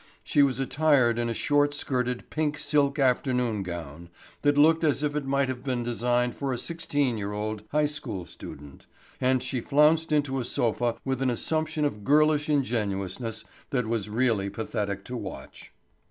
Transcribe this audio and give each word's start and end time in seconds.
She 0.23 0.41
was 0.41 0.59
attired 0.59 1.19
in 1.19 1.29
a 1.29 1.33
short 1.35 1.75
skirted 1.75 2.27
pink 2.31 2.57
silk 2.57 2.97
afternoon 2.97 3.61
gown 3.61 4.09
that 4.41 4.57
looked 4.57 4.83
as 4.83 5.03
if 5.03 5.15
it 5.15 5.27
might 5.27 5.47
have 5.47 5.63
been 5.63 5.83
designed 5.83 6.33
for 6.33 6.51
a 6.51 6.57
sixteen 6.57 7.19
year 7.19 7.33
old 7.33 7.61
high 7.69 7.85
school 7.85 8.25
student, 8.25 8.87
and 9.21 9.43
she 9.43 9.61
flounced 9.61 10.11
into 10.11 10.39
a 10.39 10.43
sofa 10.43 10.95
with 11.05 11.21
an 11.21 11.29
assumption 11.29 11.85
of 11.85 12.03
girlish 12.03 12.49
ingenuousness 12.49 13.45
that 13.69 13.85
was 13.85 14.09
really 14.09 14.49
pathetic 14.49 15.05
to 15.05 15.15
watch. 15.15 15.71